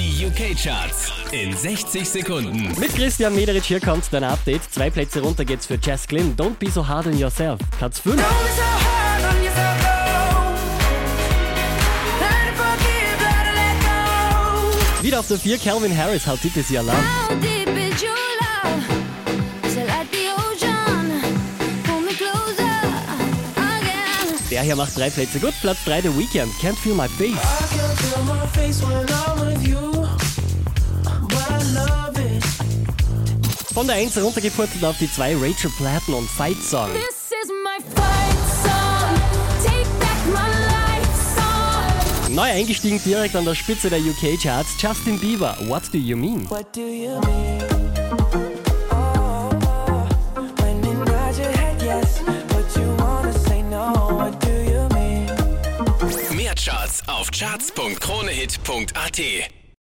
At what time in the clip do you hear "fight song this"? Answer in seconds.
36.28-37.30